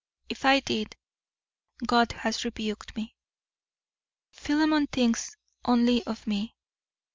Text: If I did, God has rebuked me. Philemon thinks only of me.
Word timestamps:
If 0.29 0.45
I 0.45 0.61
did, 0.61 0.95
God 1.85 2.13
has 2.13 2.43
rebuked 2.43 2.95
me. 2.95 3.13
Philemon 4.31 4.87
thinks 4.87 5.37
only 5.63 6.03
of 6.05 6.25
me. 6.25 6.55